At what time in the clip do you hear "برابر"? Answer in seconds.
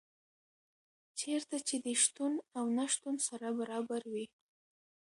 3.59-4.01